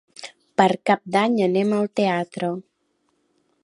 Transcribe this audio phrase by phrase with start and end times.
[0.61, 2.53] Per Cap d'Any anem al teatre.